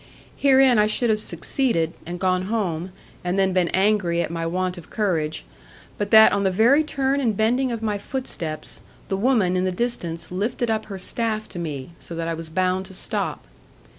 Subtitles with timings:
[0.35, 2.91] Herein I should have succeeded, and gone home,
[3.23, 5.45] and then been angry at my want of courage,
[5.99, 9.71] but that on the very turn and bending of my footsteps, the woman in the
[9.71, 13.45] distance lifted up her staff to me, so that I was bound to stop.